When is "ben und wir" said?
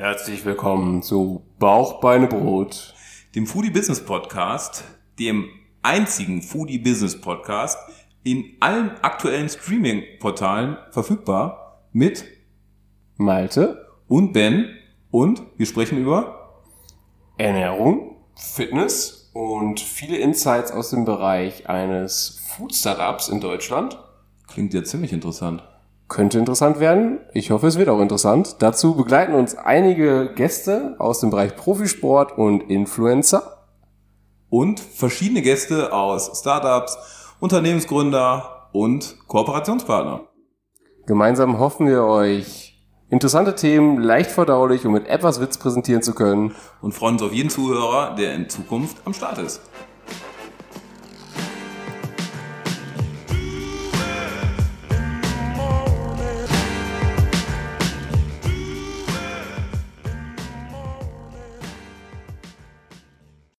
14.32-15.66